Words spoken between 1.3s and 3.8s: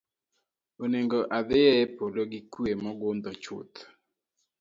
adhiyo e polo gi kuwe mogundho chuth.